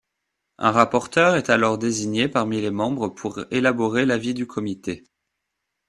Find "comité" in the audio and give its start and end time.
4.47-5.03